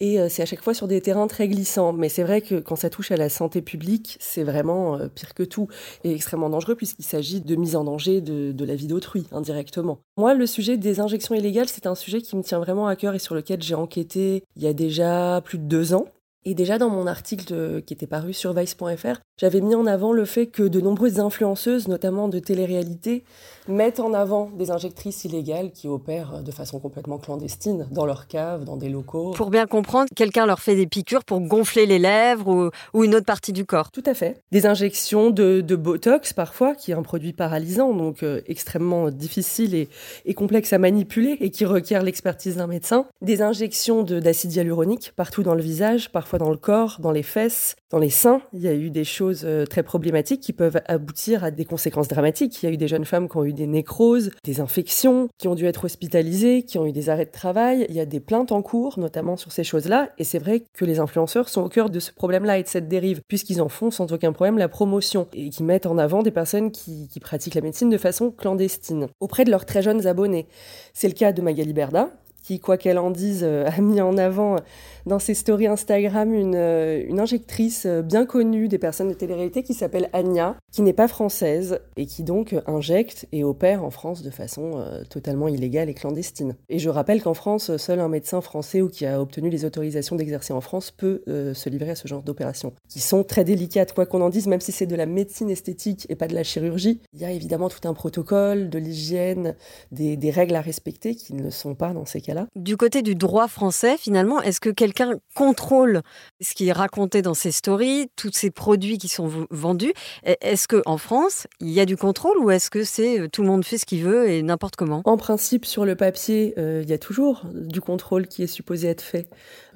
Et 0.04 0.20
euh, 0.20 0.28
c'est 0.28 0.42
à 0.42 0.46
chaque 0.46 0.62
fois 0.62 0.74
sur 0.74 0.90
des 0.90 1.00
terrains 1.00 1.28
très 1.28 1.48
glissants. 1.48 1.94
Mais 1.94 2.10
c'est 2.10 2.24
vrai 2.24 2.42
que 2.42 2.60
quand 2.60 2.76
ça 2.76 2.90
touche 2.90 3.12
à 3.12 3.16
la 3.16 3.30
santé 3.30 3.62
publique, 3.62 4.18
c'est 4.20 4.44
vraiment 4.44 4.98
euh, 4.98 5.08
pire 5.08 5.34
que 5.34 5.44
tout 5.44 5.70
et 6.04 6.14
extrêmement 6.14 6.50
dangereux 6.50 6.76
puisqu'il 6.76 7.06
s'agit 7.06 7.40
de 7.40 7.56
mise 7.56 7.78
en 7.78 7.86
danger 7.86 8.20
de, 8.20 8.52
de 8.52 8.66
la 8.66 8.76
vie 8.76 8.88
d'autrui 8.88 9.26
indirectement. 9.32 10.00
Moi, 10.18 10.34
le 10.34 10.46
sujet 10.46 10.76
des 10.76 11.00
injections 11.00 11.36
illégales, 11.36 11.70
c'est 11.70 11.88
un 11.88 11.96
sujet 11.96 12.22
qui 12.22 12.36
me 12.36 12.44
tient 12.44 12.60
vraiment 12.60 12.88
à 12.88 12.98
cœur 12.98 13.16
et 13.16 13.20
sur 13.20 13.34
lequel 13.34 13.64
j'ai 13.64 13.76
enquêté 13.76 14.44
il 14.58 14.64
y 14.64 14.68
a 14.68 14.74
déjà 14.74 15.42
plus 15.46 15.58
de 15.58 15.64
deux 15.64 15.94
ans. 15.94 16.08
Et 16.44 16.54
déjà 16.54 16.78
dans 16.78 16.90
mon 16.90 17.08
article 17.08 17.82
qui 17.84 17.94
était 17.94 18.06
paru 18.06 18.34
sur 18.34 18.52
Vice.fr, 18.52 19.22
j'avais 19.38 19.62
mis 19.62 19.74
en 19.74 19.88
avant 19.88 20.12
le 20.12 20.26
fait 20.26 20.48
que 20.48 20.62
de 20.62 20.80
nombreuses 20.80 21.20
influenceuses, 21.20 21.88
notamment 21.88 22.28
de 22.28 22.38
télé-réalité, 22.38 23.24
mettent 23.68 24.00
en 24.00 24.14
avant 24.14 24.52
des 24.52 24.70
injectrices 24.70 25.26
illégales 25.26 25.72
qui 25.72 25.88
opèrent 25.88 26.44
de 26.44 26.52
façon 26.52 26.80
complètement 26.80 27.18
clandestine 27.18 27.88
dans 27.92 28.06
leurs 28.06 28.28
caves, 28.28 28.64
dans 28.64 28.78
des 28.78 28.90
locaux. 28.90 29.32
Pour 29.32 29.50
bien 29.50 29.66
comprendre, 29.66 30.10
quelqu'un 30.16 30.46
leur 30.46 30.60
fait 30.60 30.76
des 30.76 30.86
piqûres 30.86 31.24
pour 31.24 31.40
gonfler 31.40 31.86
les 31.86 31.98
lèvres 31.98 32.48
ou, 32.48 32.70
ou 32.94 33.04
une 33.04 33.16
autre 33.16 33.26
partie 33.26 33.54
du 33.54 33.66
corps. 33.66 33.90
Tout 33.92 34.04
à 34.06 34.14
fait. 34.14 34.42
Des 34.52 34.66
injections 34.66 35.32
de, 35.32 35.62
de 35.62 35.76
Botox 35.76 36.34
parfois, 36.34 36.76
qui 36.76 36.92
est 36.92 36.96
un 36.96 37.02
produit 37.04 37.34
paralysant, 37.34 37.94
donc 37.94 38.22
euh, 38.22 38.42
extrêmement 38.48 39.10
difficile 39.10 39.74
et, 39.74 39.90
et, 40.26 40.34
complexe 40.34 40.74
à 40.74 40.78
manipuler 40.78 41.38
et 41.40 41.50
qui 41.50 41.66
requiert 41.66 42.04
l'expertise 42.04 42.58
d'un 42.58 42.68
médecin. 42.68 43.08
Des 43.22 43.42
injections 43.42 44.04
d'acide 44.04 44.54
hyaluronique 44.54 45.14
partout 45.16 45.42
dans 45.42 45.56
le 45.56 45.64
visage, 45.64 46.12
parfois 46.12 46.38
dans 46.38 46.52
le 46.52 46.58
corps, 46.58 46.98
dans 47.00 47.12
les 47.12 47.24
fesses, 47.24 47.76
dans 47.90 48.00
les 48.00 48.10
seins. 48.10 48.42
Il 48.54 48.62
y 48.62 48.68
a 48.68 48.74
eu 48.74 48.90
des 48.90 49.04
choses 49.04 49.23
euh, 49.46 49.66
très 49.66 49.84
problématiques 49.84 50.42
qui 50.42 50.54
peuvent 50.54 50.82
aboutir 50.88 51.44
à 51.44 51.52
des 51.52 51.66
conséquences 51.66 52.08
dramatiques. 52.08 52.62
Il 52.62 52.66
y 52.66 52.70
a 52.70 52.74
eu 52.74 52.78
des 52.78 52.88
jeunes 52.88 53.06
femmes 53.06 53.30
qui 53.30 53.38
ont 53.38 53.46
eu 53.46 53.54
des 53.54 53.68
nécroses, 53.68 54.32
des 54.44 54.60
infections, 54.60 55.30
qui 55.38 55.48
ont 55.48 55.56
dû 55.56 55.66
être 55.66 55.86
hospitalisées, 55.86 56.64
qui 56.64 56.78
ont 56.78 56.86
eu 56.86 56.92
des 56.92 57.10
arrêts 57.10 57.26
de 57.26 57.32
travail. 57.32 57.86
Il 57.90 57.96
y 57.96 58.00
a 58.00 58.06
des 58.06 58.20
plaintes 58.20 58.52
en 58.52 58.62
cours, 58.62 59.00
notamment 59.00 59.38
sur 59.38 59.52
ces 59.52 59.64
choses-là. 59.64 60.10
Et 60.18 60.24
c'est 60.24 60.40
vrai 60.40 60.64
que 60.74 60.86
les 60.86 61.00
influenceurs 61.00 61.50
sont 61.50 61.62
au 61.62 61.70
cœur 61.70 61.90
de 61.90 62.00
ce 62.00 62.12
problème-là 62.12 62.60
et 62.60 62.64
de 62.64 62.68
cette 62.68 62.88
dérive, 62.88 63.22
puisqu'ils 63.28 63.62
en 63.62 63.70
font 63.70 63.92
sans 63.92 64.12
aucun 64.12 64.34
problème 64.34 64.58
la 64.58 64.70
promotion 64.70 65.28
et 65.34 65.50
qui 65.50 65.64
mettent 65.64 65.86
en 65.86 65.98
avant 65.98 66.24
des 66.24 66.32
personnes 66.32 66.72
qui, 66.72 67.08
qui 67.08 67.20
pratiquent 67.20 67.56
la 67.56 67.62
médecine 67.62 67.90
de 67.90 67.98
façon 67.98 68.32
clandestine 68.32 69.08
auprès 69.20 69.46
de 69.46 69.52
leurs 69.52 69.66
très 69.66 69.82
jeunes 69.82 70.08
abonnés. 70.08 70.48
C'est 70.94 71.08
le 71.08 71.14
cas 71.14 71.32
de 71.32 71.42
Magali 71.42 71.74
Berda, 71.74 72.12
qui, 72.44 72.60
quoi 72.60 72.78
qu'elle 72.78 73.00
en 73.00 73.10
dise, 73.10 73.44
euh, 73.44 73.66
a 73.66 73.82
mis 73.82 74.02
en 74.02 74.18
avant 74.18 74.58
dans 75.06 75.20
ses 75.20 75.34
stories 75.34 75.68
Instagram 75.68 76.34
une, 76.34 76.56
euh, 76.56 77.04
une 77.08 77.20
injectrice 77.20 77.86
euh, 77.86 78.02
bien 78.02 78.26
connue 78.26 78.68
des 78.68 78.78
personnes 78.78 79.10
de 79.10 79.14
télé-réalité 79.14 79.64
qui 79.64 79.74
s'appelle 79.74 80.10
Anya, 80.14 80.58
qui 80.72 80.82
n'est 80.82 80.94
pas 80.94 81.08
française 81.08 81.80
et 81.96 82.06
qui 82.06 82.24
donc 82.24 82.56
injecte 82.68 83.28
et 83.32 83.44
opère 83.44 83.84
en 83.84 83.90
France 83.90 84.24
de 84.24 84.30
façon 84.30 84.84
totalement 85.10 85.48
illégale 85.48 85.90
et 85.90 85.94
clandestine. 85.94 86.56
Et 86.70 86.80
je 86.80 86.90
rappelle 86.90 87.22
qu'en 87.22 87.34
France, 87.34 87.78
seul 87.78 88.00
un 88.00 88.10
médecin 88.10 88.42
français 88.42 88.82
ou 88.82 88.90
qui 88.90 89.06
a 89.06 89.22
obtenu 89.22 89.50
les 89.50 89.66
autorisations 89.66 90.16
d'exercer 90.16 90.52
en 90.52 90.62
France 90.62 90.92
peut 90.92 91.22
se 91.28 91.70
livrer 91.70 91.92
à 91.92 91.96
ce 91.96 92.08
genre 92.08 92.24
d'opérations, 92.24 92.74
qui 92.90 93.00
sont 93.00 93.24
très 93.24 93.44
délicates, 93.44 93.94
quoi 93.94 94.06
qu'on 94.06 94.22
en 94.22 94.30
dise, 94.30 94.48
même 94.48 94.62
si 94.62 94.72
c'est 94.72 94.88
de 94.88 94.96
la 94.96 95.06
médecine 95.06 95.50
esthétique 95.50 96.06
et 96.10 96.16
pas 96.16 96.28
de 96.28 96.34
la 96.34 96.44
chirurgie. 96.44 97.02
Il 97.14 97.22
y 97.22 97.26
a 97.26 97.32
évidemment 97.32 97.70
tout 97.70 97.88
un 97.88 97.94
protocole, 97.94 98.70
de 98.70 98.80
l'hygiène, 98.80 99.56
des, 99.92 100.18
des 100.18 100.32
règles 100.32 100.56
à 100.56 100.62
respecter 100.62 101.16
qui 101.16 101.34
ne 101.34 101.50
sont 101.50 101.76
pas 101.76 101.94
dans 101.94 102.06
ces 102.06 102.22
cas 102.22 102.33
du 102.56 102.78
côté 102.78 103.02
du 103.02 103.16
droit 103.16 103.48
français, 103.48 103.98
finalement, 103.98 104.42
est-ce 104.42 104.60
que 104.60 104.70
quelqu'un 104.70 105.16
contrôle 105.36 106.02
ce 106.42 106.54
qui 106.54 106.68
est 106.68 106.74
raconté 106.74 107.22
dans 107.22 107.34
ces 107.34 107.52
stories, 107.52 108.10
tous 108.16 108.32
ces 108.34 108.52
produits 108.52 108.98
qui 108.98 109.08
sont 109.08 109.30
vendus? 109.50 109.94
Est-ce 110.24 110.68
qu'en 110.68 110.98
France, 110.98 111.48
il 111.60 111.70
y 111.70 111.80
a 111.80 111.86
du 111.86 111.98
contrôle 111.98 112.38
ou 112.40 112.52
est-ce 112.52 112.70
que 112.70 112.84
c'est 112.84 113.20
euh, 113.20 113.28
tout 113.28 113.42
le 113.42 113.48
monde 113.48 113.66
fait 113.66 113.78
ce 113.78 113.86
qu'il 113.86 114.04
veut 114.04 114.30
et 114.30 114.42
n'importe 114.44 114.76
comment? 114.76 115.02
En 115.06 115.18
principe, 115.18 115.66
sur 115.66 115.86
le 115.86 115.96
papier, 115.96 116.54
euh, 116.58 116.82
il 116.84 116.90
y 116.90 116.94
a 116.94 116.98
toujours 116.98 117.44
du 117.54 117.82
contrôle 117.82 118.28
qui 118.28 118.44
est 118.44 118.48
supposé 118.48 118.88
être 118.88 119.02
fait. 119.02 119.28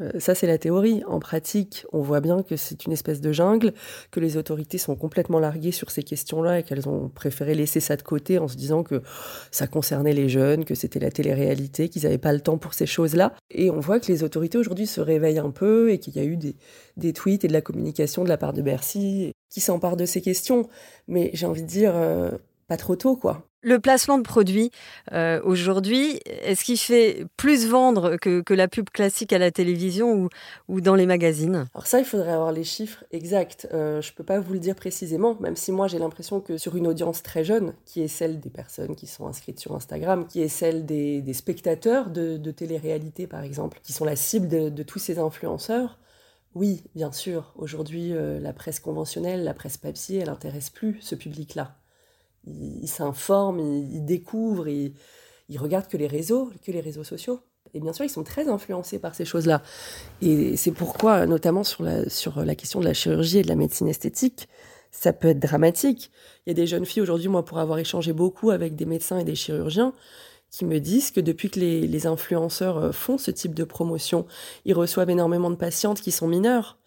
Euh, 0.01 0.11
ça, 0.19 0.35
c'est 0.35 0.47
la 0.47 0.57
théorie. 0.57 1.03
En 1.07 1.19
pratique, 1.19 1.85
on 1.91 2.01
voit 2.01 2.21
bien 2.21 2.43
que 2.43 2.55
c'est 2.55 2.85
une 2.85 2.91
espèce 2.91 3.21
de 3.21 3.31
jungle, 3.31 3.73
que 4.11 4.19
les 4.19 4.37
autorités 4.37 4.77
sont 4.77 4.95
complètement 4.95 5.39
larguées 5.39 5.71
sur 5.71 5.91
ces 5.91 6.03
questions-là 6.03 6.59
et 6.59 6.63
qu'elles 6.63 6.87
ont 6.87 7.09
préféré 7.09 7.55
laisser 7.55 7.79
ça 7.79 7.95
de 7.95 8.01
côté 8.01 8.37
en 8.37 8.47
se 8.47 8.55
disant 8.55 8.83
que 8.83 9.01
ça 9.51 9.67
concernait 9.67 10.13
les 10.13 10.29
jeunes, 10.29 10.65
que 10.65 10.75
c'était 10.75 10.99
la 10.99 11.11
télé-réalité, 11.11 11.89
qu'ils 11.89 12.03
n'avaient 12.03 12.17
pas 12.17 12.33
le 12.33 12.41
pour 12.55 12.73
ces 12.73 12.85
choses-là. 12.85 13.33
Et 13.51 13.69
on 13.69 13.81
voit 13.81 13.99
que 13.99 14.09
les 14.09 14.23
autorités 14.23 14.57
aujourd'hui 14.57 14.87
se 14.87 15.01
réveillent 15.01 15.39
un 15.39 15.51
peu 15.51 15.91
et 15.91 15.99
qu'il 15.99 16.15
y 16.15 16.19
a 16.19 16.23
eu 16.23 16.37
des, 16.37 16.55
des, 16.95 17.11
tweets 17.11 17.43
et 17.43 17.47
de 17.49 17.53
la 17.53 17.61
communication 17.61 18.23
de 18.23 18.29
la 18.29 18.37
part 18.37 18.53
de 18.53 18.61
Bercy 18.61 19.33
qui 19.49 19.59
s'emparent 19.59 19.97
de 19.97 20.05
ces 20.05 20.21
questions. 20.21 20.69
Mais 21.07 21.31
j'ai 21.33 21.47
envie 21.47 21.63
de 21.63 21.67
dire, 21.67 21.91
euh, 21.95 22.31
pas 22.67 22.77
trop 22.77 22.95
tôt, 22.95 23.15
quoi. 23.15 23.46
Le 23.61 23.79
placement 23.79 24.17
de 24.17 24.23
produits 24.23 24.71
euh, 25.13 25.41
aujourd'hui, 25.43 26.19
est-ce 26.25 26.63
qu'il 26.63 26.77
fait 26.77 27.25
plus 27.37 27.67
vendre 27.67 28.15
que, 28.17 28.53
la 28.53 28.67
pub 28.67 28.89
classique 28.89 29.33
à 29.33 29.39
la 29.39 29.51
télévision 29.51 30.29
ou, 30.67 30.81
dans 30.81 30.95
les 30.95 31.05
magazines? 31.05 31.67
Alors 31.73 31.87
ça, 31.87 31.99
il 31.99 32.05
faudrait 32.05 32.31
avoir 32.31 32.51
les 32.51 32.63
chiffres 32.63 33.03
exacts. 33.11 33.67
Euh, 33.73 34.01
je 34.01 34.11
ne 34.11 34.15
peux 34.15 34.23
pas 34.23 34.39
vous 34.39 34.53
le 34.53 34.59
dire 34.59 34.75
précisément, 34.75 35.37
même 35.39 35.55
si 35.55 35.71
moi 35.71 35.87
j'ai 35.87 35.99
l'impression 35.99 36.39
que 36.39 36.57
sur 36.57 36.75
une 36.75 36.87
audience 36.87 37.23
très 37.23 37.43
jeune, 37.43 37.73
qui 37.85 38.01
est 38.01 38.07
celle 38.07 38.39
des 38.39 38.49
personnes 38.49 38.95
qui 38.95 39.07
sont 39.07 39.27
inscrites 39.27 39.59
sur 39.59 39.75
Instagram, 39.75 40.27
qui 40.27 40.41
est 40.41 40.49
celle 40.49 40.85
des, 40.85 41.23
spectateurs 41.33 42.09
de, 42.09 42.37
de 42.37 42.51
télé-réalité 42.51 43.27
par 43.27 43.41
exemple, 43.41 43.79
qui 43.81 43.91
sont 43.91 44.05
la 44.05 44.15
cible 44.15 44.47
de, 44.47 44.69
de 44.69 44.83
tous 44.83 44.99
ces 44.99 45.19
influenceurs, 45.19 45.97
oui, 46.57 46.83
bien 46.95 47.11
sûr, 47.11 47.53
aujourd'hui 47.55 48.13
euh, 48.13 48.39
la 48.39 48.51
presse 48.51 48.79
conventionnelle, 48.79 49.43
la 49.43 49.53
presse 49.53 49.77
papier, 49.77 50.19
elle 50.19 50.27
n'intéresse 50.27 50.69
plus 50.69 50.97
ce 51.01 51.13
public-là 51.13 51.75
il, 52.47 52.87
s'informe, 52.87 53.59
il, 53.59 54.05
découvre, 54.05 54.67
il, 54.67 54.93
il 55.49 55.57
regarde 55.57 55.87
que 55.87 55.97
les 55.97 56.07
réseaux, 56.07 56.51
que 56.65 56.71
les 56.71 56.81
réseaux 56.81 57.03
sociaux. 57.03 57.39
Et 57.73 57.79
bien 57.79 57.93
sûr, 57.93 58.05
ils 58.05 58.09
sont 58.09 58.23
très 58.23 58.47
influencés 58.47 58.99
par 58.99 59.15
ces 59.15 59.25
choses-là. 59.25 59.61
Et 60.21 60.55
c'est 60.57 60.71
pourquoi, 60.71 61.25
notamment 61.25 61.63
sur 61.63 61.83
la, 61.83 62.55
question 62.55 62.79
de 62.79 62.85
la 62.85 62.93
chirurgie 62.93 63.39
et 63.39 63.41
de 63.43 63.47
la 63.47 63.55
médecine 63.55 63.87
esthétique, 63.87 64.47
ça 64.91 65.13
peut 65.13 65.27
être 65.29 65.39
dramatique. 65.39 66.11
Il 66.45 66.49
y 66.49 66.51
a 66.51 66.53
des 66.53 66.67
jeunes 66.67 66.85
filles 66.85 67.01
aujourd'hui, 67.01 67.27
moi, 67.27 67.43
pour 67.43 67.59
avoir 67.59 67.77
échangé 67.79 68.13
beaucoup 68.13 68.51
avec 68.51 68.75
des 68.75 68.85
médecins 68.85 69.19
et 69.19 69.23
des 69.23 69.35
chirurgiens, 69.35 69.93
qui 70.49 70.63
me 70.63 70.79
disent 70.79 71.11
que 71.11 71.19
depuis 71.19 71.49
que 71.49 71.59
les, 71.59 71.87
les 71.87 72.07
influenceurs 72.07 72.95
font 72.95 73.17
ce 73.17 73.31
type 73.31 73.53
de 73.53 73.65
promotion, 73.65 74.25
ils 74.63 74.73
reçoivent 74.73 75.09
énormément 75.09 75.49
de 75.49 75.55
patientes 75.55 75.99
qui 75.99 76.11
sont 76.11 76.27
mineures 76.27 76.77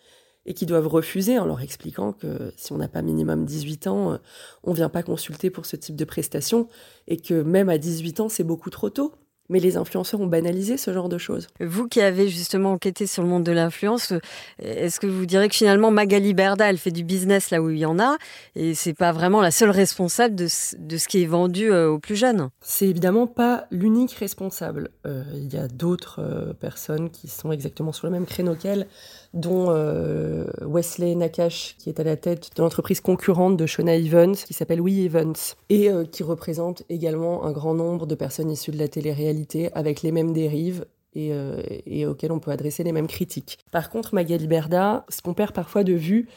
et 0.47 0.55
qui 0.55 0.67
doivent 0.67 0.89
refuser 0.89 1.39
en 1.39 1.45
leur 1.45 1.61
expliquant 1.61 2.13
que 2.13 2.53
si 2.57 2.73
on 2.73 2.79
n'a 2.79 2.89
pas 2.89 3.03
minimum 3.03 3.45
18 3.45 3.87
ans, 3.87 4.13
euh, 4.13 4.19
on 4.65 4.71
ne 4.71 4.77
vient 4.77 4.89
pas 4.89 5.03
consulter 5.03 5.51
pour 5.51 5.67
ce 5.67 5.77
type 5.77 5.97
de 5.97 6.05
prestation 6.05 6.69
et 7.07 7.19
que 7.19 7.43
même 7.43 7.69
à 7.69 7.79
18 7.79 8.21
ans, 8.21 8.29
c'est 8.29 8.45
beaucoup 8.45 8.71
trop 8.71 8.91
tôt. 8.91 9.15
Mais 9.51 9.61
les 9.61 9.77
influenceurs 9.77 10.21
ont 10.21 10.27
banalisé 10.27 10.79
ce 10.79 10.93
genre 10.93 11.11
de 11.11 11.19
choses. 11.19 11.49
Vous 11.61 11.89
qui 11.89 12.01
avez 12.01 12.29
justement 12.29 12.73
enquêté 12.73 13.07
sur 13.07 13.23
le 13.23 13.29
monde 13.29 13.45
de 13.45 13.53
l'influence, 13.53 14.15
est-ce 14.63 14.99
que 14.99 15.07
vous 15.07 15.27
direz 15.27 15.49
que 15.49 15.55
finalement 15.55 15.91
Magali 15.91 16.33
Berda, 16.33 16.71
elle 16.71 16.79
fait 16.79 16.91
du 16.91 17.05
business 17.05 17.51
là 17.51 17.61
où 17.61 17.69
il 17.69 17.79
y 17.79 17.85
en 17.85 17.99
a 17.99 18.17
et 18.55 18.75
c'est 18.75 18.95
pas 18.95 19.13
vraiment 19.13 19.43
la 19.43 19.51
seule 19.51 19.71
responsable 19.71 20.35
de, 20.35 20.47
de 20.79 20.97
ce 20.97 21.09
qui 21.09 21.23
est 21.23 21.27
vendu 21.27 21.71
euh, 21.71 21.91
aux 21.91 21.99
plus 21.99 22.17
jeunes? 22.17 22.49
C'est 22.63 22.87
évidemment 22.87 23.27
pas 23.27 23.67
l'unique 23.71 24.13
responsable. 24.13 24.91
Euh, 25.07 25.25
il 25.35 25.53
y 25.53 25.57
a 25.57 25.67
d'autres 25.69 26.21
euh, 26.21 26.53
personnes 26.53 27.11
qui 27.11 27.29
sont 27.29 27.53
exactement 27.53 27.93
sur 27.93 28.07
le 28.07 28.13
même 28.13 28.27
créneau 28.27 28.55
qu'elle, 28.55 28.87
dont 29.35 29.67
euh, 29.71 30.45
Wesley 30.63 31.15
Nakash, 31.15 31.77
qui 31.79 31.89
est 31.89 31.99
à 32.01 32.05
la 32.05 32.17
tête 32.17 32.51
de 32.57 32.63
l'entreprise 32.63 33.01
concurrente 33.01 33.57
de 33.57 33.67
Shona 33.67 33.97
Evans, 33.97 34.35
qui 34.35 34.55
s'appelle 34.55 34.81
We 34.81 34.99
Evans, 34.99 35.35
et 35.69 35.91
qui 36.13 36.23
représente 36.23 36.83
également 36.89 37.45
un 37.45 37.53
grand 37.53 37.75
nombre 37.75 38.07
de 38.07 38.15
personnes 38.15 38.51
issues 38.51 38.71
de 38.71 38.79
la 38.79 38.89
télé-réalité 38.89 39.40
avec 39.75 40.03
les 40.03 40.13
mêmes 40.13 40.33
dérives 40.33 40.87
et, 41.13 41.33
euh, 41.33 41.63
et 41.87 42.07
auxquelles 42.07 42.33
on 42.33 42.39
peut 42.39 42.51
adresser 42.51 42.85
les 42.85 42.93
mêmes 42.93 43.09
critiques. 43.09 43.59
Par 43.71 43.91
contre, 43.91 44.15
Magali 44.15 44.47
Berda, 44.47 45.05
ce 45.09 45.23
qu'on 45.23 45.35
perd 45.35 45.53
parfois 45.53 45.85
de 45.85 45.93
vue, 45.93 46.29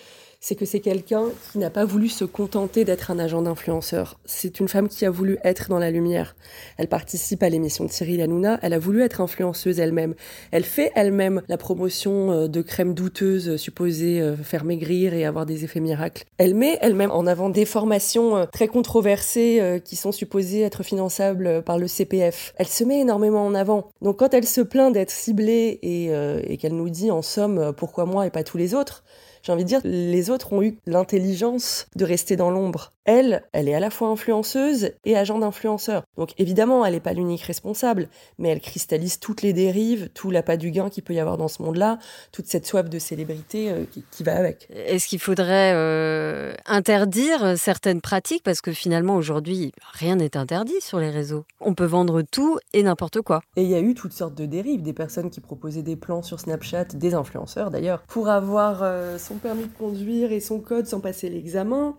c'est 0.44 0.56
que 0.56 0.66
c'est 0.66 0.82
quelqu'un 0.82 1.28
qui 1.50 1.58
n'a 1.58 1.70
pas 1.70 1.86
voulu 1.86 2.10
se 2.10 2.26
contenter 2.26 2.84
d'être 2.84 3.12
un 3.12 3.18
agent 3.18 3.44
d'influenceur. 3.44 4.20
C'est 4.26 4.60
une 4.60 4.68
femme 4.68 4.90
qui 4.90 5.06
a 5.06 5.10
voulu 5.10 5.38
être 5.46 5.70
dans 5.70 5.80
la 5.80 5.90
lumière. 5.90 6.36
Elle 6.78 6.90
participe 6.90 7.44
à 7.44 7.50
l'émission 7.50 7.86
de 7.86 7.90
Cyril 7.90 8.22
Hanouna, 8.22 8.60
elle 8.62 8.74
a 8.74 8.78
voulu 8.78 9.04
être 9.04 9.22
influenceuse 9.22 9.80
elle-même. 9.80 10.16
Elle 10.52 10.66
fait 10.66 10.92
elle-même 10.96 11.44
la 11.48 11.56
promotion 11.56 12.34
euh, 12.34 12.48
de 12.50 12.62
crèmes 12.62 12.94
douteuses 12.94 13.56
supposées 13.56 14.20
euh, 14.20 14.36
faire 14.36 14.66
maigrir 14.66 15.14
et 15.14 15.24
avoir 15.24 15.46
des 15.46 15.64
effets 15.64 15.80
miracles. 15.80 16.26
Elle 16.38 16.56
met 16.56 16.78
elle-même 16.82 17.12
en 17.12 17.26
avant 17.26 17.48
des 17.48 17.64
formations 17.64 18.36
euh, 18.36 18.46
très 18.46 18.68
controversées 18.68 19.82
qui 19.86 19.96
sont 19.96 20.12
supposées 20.12 20.60
être 20.64 20.84
finançables 20.84 21.64
par 21.64 21.78
le 21.78 21.88
CPF. 21.88 22.54
Elle 22.58 22.68
se 22.68 22.84
met 22.84 23.00
énormément 23.00 23.46
en 23.46 23.56
avant. 23.56 23.88
Donc 24.02 24.20
quand 24.20 24.34
elle 24.34 24.46
se 24.46 24.60
plaint 24.60 24.94
d'être 24.94 25.10
ciblée 25.10 25.80
et, 25.82 26.08
et 26.52 26.58
qu'elle 26.58 26.76
nous 26.76 26.90
dit 26.90 27.12
en 27.12 27.22
somme 27.22 27.72
pourquoi 27.78 28.06
moi 28.06 28.28
et 28.28 28.30
pas 28.30 28.44
tous 28.44 28.58
les 28.58 28.74
autres, 28.74 29.04
j'ai 29.44 29.52
envie 29.52 29.64
de 29.64 29.68
dire, 29.68 29.82
les 29.84 30.30
autres 30.30 30.54
ont 30.54 30.64
eu 30.64 30.78
l'intelligence 30.86 31.88
de 31.96 32.06
rester 32.06 32.36
dans 32.36 32.50
l'ombre. 32.50 32.93
Elle, 33.06 33.44
elle 33.52 33.68
est 33.68 33.74
à 33.74 33.80
la 33.80 33.90
fois 33.90 34.08
influenceuse 34.08 34.92
et 35.04 35.18
agent 35.18 35.38
d'influenceur. 35.40 36.04
Donc 36.18 36.32
évidemment, 36.38 36.86
elle 36.86 36.94
n'est 36.94 37.02
pas 37.02 37.14
l'unique 37.14 37.42
responsable, 37.42 38.08
mais 38.38 38.50
elle 38.50 38.62
cristallise 38.62 39.20
toutes 39.20 39.42
les 39.42 39.52
dérives, 39.52 40.10
tout 40.14 40.32
l'appât 40.32 40.56
du 40.56 40.72
gain 40.72 40.90
qu'il 40.90 41.04
peut 41.04 41.14
y 41.14 41.20
avoir 41.20 41.38
dans 41.38 41.50
ce 41.50 41.62
monde-là, 41.62 42.00
toute 42.32 42.48
cette 42.48 42.66
soif 42.66 42.90
de 42.90 43.00
célébrité 43.00 43.70
euh, 43.70 43.84
qui, 43.92 44.06
qui, 44.10 44.24
va 44.24 44.38
avec. 44.38 44.68
Est-ce 44.74 45.08
qu'il 45.08 45.20
faudrait 45.20 45.74
euh, 45.74 46.54
interdire 46.66 47.58
certaines 47.58 48.00
pratiques? 48.00 48.44
Parce 48.44 48.62
que 48.62 48.72
finalement, 48.72 49.16
aujourd'hui, 49.16 49.74
rien 49.92 50.16
n'est 50.16 50.38
interdit 50.38 50.80
sur 50.80 51.00
les 51.00 51.10
réseaux. 51.10 51.44
On 51.60 51.74
peut 51.74 51.86
vendre 51.86 52.22
tout 52.22 52.58
et 52.72 52.84
n'importe 52.84 53.22
quoi. 53.22 53.42
Et 53.58 53.64
il 53.64 53.70
y 53.70 53.76
a 53.76 53.82
eu 53.82 53.96
toutes 53.96 54.14
sortes 54.14 54.36
de 54.36 54.46
dérives, 54.46 54.82
des 54.82 54.94
personnes 54.94 55.30
qui 55.30 55.42
proposaient 55.42 55.84
des 55.84 55.98
plans 55.98 56.22
sur 56.22 56.40
Snapchat, 56.40 56.86
des 56.86 57.14
influenceurs 57.14 57.70
d'ailleurs, 57.70 58.02
pour 58.04 58.30
avoir 58.30 58.80
euh, 58.82 59.18
son 59.18 59.36
permis 59.36 59.66
de 59.66 59.78
conduire 59.78 60.32
et 60.32 60.40
son 60.40 60.60
code 60.60 60.88
sans 60.88 61.02
passer 61.02 61.30
l'examen 61.30 61.96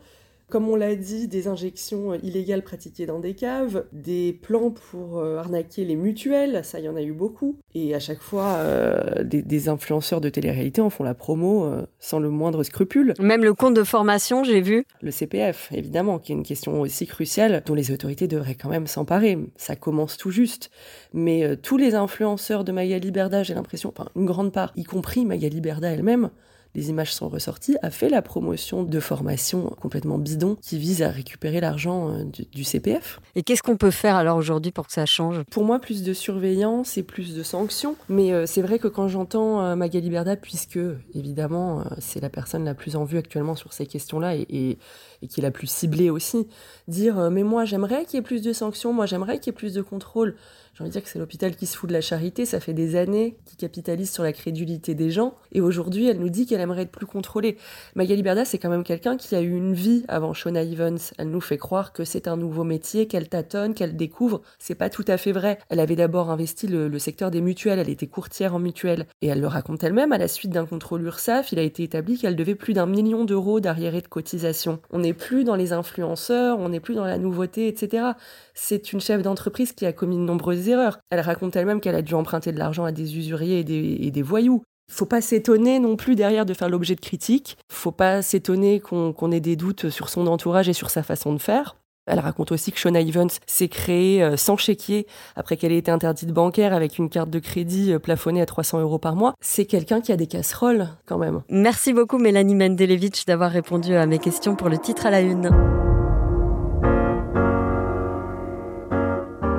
comme 0.54 0.68
on 0.68 0.76
l'a 0.76 0.94
dit, 0.94 1.26
des 1.26 1.48
injections 1.48 2.14
illégales 2.14 2.62
pratiquées 2.62 3.06
dans 3.06 3.18
des 3.18 3.34
caves, 3.34 3.86
des 3.92 4.32
plans 4.32 4.70
pour 4.70 5.18
euh, 5.18 5.38
arnaquer 5.38 5.84
les 5.84 5.96
mutuelles, 5.96 6.64
ça 6.64 6.78
il 6.78 6.84
y 6.84 6.88
en 6.88 6.94
a 6.94 7.02
eu 7.02 7.12
beaucoup. 7.12 7.58
Et 7.74 7.92
à 7.92 7.98
chaque 7.98 8.20
fois, 8.20 8.54
euh, 8.58 9.24
des, 9.24 9.42
des, 9.42 9.68
influenceurs 9.68 10.20
de 10.20 10.28
télé-réalité 10.28 10.80
en 10.80 10.90
font 10.90 11.02
la 11.02 11.14
promo 11.14 11.64
euh, 11.64 11.84
sans 11.98 12.20
le 12.20 12.30
moindre 12.30 12.62
scrupule. 12.62 13.14
Même 13.18 13.42
le 13.42 13.52
compte 13.52 13.74
de 13.74 13.82
formation, 13.82 14.44
j'ai 14.44 14.60
vu. 14.60 14.84
Le 15.02 15.10
CPF, 15.10 15.70
évidemment, 15.72 16.20
qui 16.20 16.30
est 16.30 16.36
une 16.36 16.44
question 16.44 16.80
aussi 16.80 17.08
cruciale 17.08 17.64
dont 17.66 17.74
les 17.74 17.90
autorités 17.90 18.28
devraient 18.28 18.54
quand 18.54 18.68
même 18.68 18.86
s'emparer. 18.86 19.36
Ça 19.56 19.74
commence 19.74 20.16
tout 20.16 20.30
juste. 20.30 20.70
Mais 21.12 21.42
euh, 21.42 21.56
tous 21.56 21.78
les 21.78 21.96
influenceurs 21.96 22.62
de 22.62 22.70
Magali 22.70 23.10
Berda, 23.10 23.42
j'ai 23.42 23.54
l'impression, 23.54 23.88
enfin 23.88 24.08
une 24.14 24.24
grande 24.26 24.52
part, 24.52 24.72
y 24.76 24.84
compris 24.84 25.24
Magali 25.24 25.60
Berda 25.60 25.90
elle-même, 25.90 26.30
les 26.74 26.90
images 26.90 27.14
sont 27.14 27.28
ressorties, 27.28 27.76
a 27.82 27.90
fait 27.90 28.08
la 28.08 28.22
promotion 28.22 28.82
de 28.82 29.00
formations 29.00 29.70
complètement 29.80 30.18
bidons 30.18 30.56
qui 30.60 30.78
visent 30.78 31.02
à 31.02 31.10
récupérer 31.10 31.60
l'argent 31.60 32.10
euh, 32.10 32.24
du, 32.24 32.64
CPF. 32.64 33.20
Et 33.34 33.42
qu'est-ce 33.42 33.62
qu'on 33.62 33.76
peut 33.76 33.90
faire 33.90 34.16
alors 34.16 34.36
aujourd'hui 34.36 34.72
pour 34.72 34.86
que 34.86 34.92
ça 34.92 35.06
change? 35.06 35.42
Pour 35.50 35.64
moi, 35.64 35.78
plus 35.78 36.02
de 36.02 36.12
surveillance 36.12 36.96
et 36.96 37.02
plus 37.02 37.34
de 37.34 37.42
sanctions. 37.42 37.96
Mais 38.08 38.32
euh, 38.32 38.46
c'est 38.46 38.62
vrai 38.62 38.78
que 38.78 38.88
quand 38.88 39.08
j'entends 39.08 39.62
euh, 39.62 39.76
Magali 39.76 40.10
Berda, 40.10 40.36
puisque 40.36 40.78
évidemment 41.14 41.84
c'est 41.98 42.20
la 42.20 42.30
personne 42.30 42.64
la 42.64 42.74
plus 42.74 42.96
en 42.96 43.04
vue 43.04 43.18
actuellement 43.18 43.54
sur 43.54 43.72
ces 43.72 43.86
questions-là 43.86 44.36
et, 44.36 44.78
et 45.22 45.26
qui 45.28 45.40
est 45.40 45.42
la 45.42 45.50
plus 45.50 45.66
ciblée 45.66 46.10
aussi, 46.10 46.48
dire 46.88 47.30
mais 47.30 47.42
moi 47.42 47.64
j'aimerais 47.64 48.04
qu'il 48.04 48.16
y 48.16 48.18
ait 48.18 48.22
plus 48.22 48.42
de 48.42 48.52
sanctions, 48.52 48.92
moi 48.92 49.06
j'aimerais 49.06 49.38
qu'il 49.38 49.52
y 49.52 49.54
ait 49.54 49.56
plus 49.56 49.74
de 49.74 49.82
contrôle 49.82 50.36
j'ai 50.74 50.82
envie 50.82 50.90
de 50.90 50.94
dire 50.94 51.04
que 51.04 51.08
c'est 51.08 51.20
l'hôpital 51.20 51.54
qui 51.54 51.66
se 51.66 51.76
fout 51.76 51.88
de 51.88 51.94
la 51.94 52.00
charité. 52.00 52.44
Ça 52.44 52.58
fait 52.58 52.72
des 52.72 52.96
années 52.96 53.36
qu'il 53.44 53.56
capitalise 53.56 54.10
sur 54.10 54.24
la 54.24 54.32
crédulité 54.32 54.96
des 54.96 55.08
gens. 55.08 55.34
Et 55.52 55.60
aujourd'hui, 55.60 56.08
elle 56.08 56.18
nous 56.18 56.30
dit 56.30 56.46
qu'elle 56.46 56.60
aimerait 56.60 56.82
être 56.82 56.90
plus 56.90 57.06
contrôlée. 57.06 57.58
Magali 57.94 58.24
Berda, 58.24 58.44
c'est 58.44 58.58
quand 58.58 58.70
même 58.70 58.82
quelqu'un 58.82 59.16
qui 59.16 59.36
a 59.36 59.40
eu 59.40 59.54
une 59.54 59.72
vie 59.72 60.04
avant 60.08 60.32
Shona 60.32 60.64
Evans. 60.64 60.98
Elle 61.16 61.30
nous 61.30 61.40
fait 61.40 61.58
croire 61.58 61.92
que 61.92 62.04
c'est 62.04 62.26
un 62.26 62.36
nouveau 62.36 62.64
métier, 62.64 63.06
qu'elle 63.06 63.28
tâtonne, 63.28 63.72
qu'elle 63.72 63.94
découvre. 63.94 64.42
C'est 64.58 64.74
pas 64.74 64.90
tout 64.90 65.04
à 65.06 65.16
fait 65.16 65.30
vrai. 65.30 65.58
Elle 65.68 65.78
avait 65.78 65.94
d'abord 65.94 66.28
investi 66.30 66.66
le, 66.66 66.98
secteur 66.98 67.30
des 67.30 67.40
mutuelles. 67.40 67.78
Elle 67.78 67.88
était 67.88 68.08
courtière 68.08 68.56
en 68.56 68.58
mutuelles. 68.58 69.06
Et 69.22 69.28
elle 69.28 69.40
le 69.40 69.46
raconte 69.46 69.84
elle-même. 69.84 70.10
À 70.10 70.18
la 70.18 70.26
suite 70.26 70.50
d'un 70.50 70.66
contrôle 70.66 71.02
URSAF, 71.04 71.52
il 71.52 71.60
a 71.60 71.62
été 71.62 71.84
établi 71.84 72.18
qu'elle 72.18 72.34
devait 72.34 72.56
plus 72.56 72.72
d'un 72.72 72.86
million 72.86 73.24
d'euros 73.24 73.60
d'arriérés 73.60 74.00
de 74.00 74.08
cotisation. 74.08 74.80
On 74.90 74.98
n'est 74.98 75.14
plus 75.14 75.44
dans 75.44 75.54
les 75.54 75.72
influenceurs, 75.72 76.58
on 76.58 76.70
n'est 76.70 76.80
plus 76.80 76.96
dans 76.96 77.04
la 77.04 77.18
nouveauté, 77.18 77.68
etc. 77.68 78.06
C'est 78.54 78.92
une 78.92 79.00
chef 79.00 79.22
d'entreprise 79.22 79.72
qui 79.72 79.86
a 79.86 79.92
commis 79.92 80.16
de 80.16 80.22
nombreuses 80.22 80.63
Elle 80.72 81.20
raconte 81.20 81.56
elle-même 81.56 81.80
qu'elle 81.80 81.94
a 81.94 82.02
dû 82.02 82.14
emprunter 82.14 82.52
de 82.52 82.58
l'argent 82.58 82.84
à 82.84 82.92
des 82.92 83.16
usuriers 83.16 83.60
et 83.60 83.64
des, 83.64 83.98
et 84.00 84.10
des 84.10 84.22
voyous. 84.22 84.62
Faut 84.92 85.06
pas 85.06 85.20
s'étonner 85.20 85.78
non 85.78 85.96
plus 85.96 86.14
derrière 86.14 86.46
de 86.46 86.54
faire 86.54 86.68
l'objet 86.68 86.94
de 86.94 87.00
critiques. 87.00 87.56
Faut 87.70 87.92
pas 87.92 88.22
s'étonner 88.22 88.80
qu'on 88.80 89.32
ait 89.32 89.40
des 89.40 89.56
doutes 89.56 89.90
sur 89.90 90.08
son 90.08 90.26
entourage 90.26 90.68
et 90.68 90.74
sur 90.74 90.90
sa 90.90 91.02
façon 91.02 91.32
de 91.32 91.38
faire. 91.38 91.76
Elle 92.06 92.20
raconte 92.20 92.52
aussi 92.52 92.70
que 92.70 92.78
Shona 92.78 93.00
Evans 93.00 93.30
s'est 93.46 93.68
créée 93.68 94.22
euh, 94.22 94.36
sans 94.36 94.56
chéquier 94.56 95.06
après 95.36 95.56
qu'elle 95.56 95.72
ait 95.72 95.78
été 95.78 95.90
interdite 95.90 96.32
bancaire 96.32 96.74
avec 96.74 96.98
une 96.98 97.08
carte 97.08 97.30
de 97.30 97.38
crédit 97.38 97.92
euh, 97.92 97.98
plafonnée 97.98 98.42
à 98.42 98.46
300 98.46 98.80
euros 98.80 98.98
par 98.98 99.16
mois. 99.16 99.34
C'est 99.40 99.64
quelqu'un 99.64 100.00
qui 100.00 100.12
a 100.12 100.16
des 100.16 100.26
casseroles 100.26 100.88
quand 101.06 101.18
même. 101.18 101.42
Merci 101.48 101.94
beaucoup 101.94 102.18
Mélanie 102.18 102.54
Mendelevitch 102.54 103.24
d'avoir 103.24 103.50
répondu 103.50 103.94
à 103.94 104.04
mes 104.04 104.18
questions 104.18 104.54
pour 104.54 104.68
le 104.68 104.78
titre 104.78 105.06
à 105.06 105.10
la 105.10 105.20
une. 105.20 105.83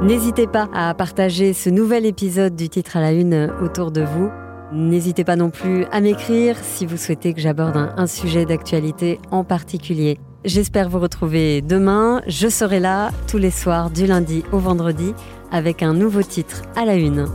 N'hésitez 0.05 0.45
pas 0.45 0.69
à 0.71 0.93
partager 0.93 1.53
ce 1.53 1.71
nouvel 1.71 2.05
épisode 2.05 2.55
du 2.55 2.69
titre 2.69 2.95
à 2.95 3.01
la 3.01 3.11
une 3.11 3.51
autour 3.59 3.89
de 3.89 4.01
vous. 4.01 4.29
N'hésitez 4.71 5.23
pas 5.23 5.35
non 5.35 5.49
plus 5.49 5.85
à 5.85 5.99
m'écrire 5.99 6.57
si 6.61 6.85
vous 6.85 6.95
souhaitez 6.95 7.33
que 7.33 7.41
j'aborde 7.41 7.75
un, 7.97 8.05
sujet 8.05 8.45
d'actualité 8.45 9.19
en 9.31 9.43
particulier. 9.43 10.19
J'espère 10.43 10.89
vous 10.89 10.99
retrouver 10.99 11.63
demain. 11.63 12.21
Je 12.27 12.47
serai 12.49 12.79
là 12.79 13.09
tous 13.27 13.39
les 13.39 13.49
soirs 13.49 13.89
du 13.89 14.05
lundi 14.05 14.43
au 14.51 14.59
vendredi 14.59 15.15
avec 15.51 15.81
un 15.81 15.95
nouveau 15.95 16.21
titre 16.21 16.61
à 16.75 16.85
la 16.85 16.93
une. 16.97 17.25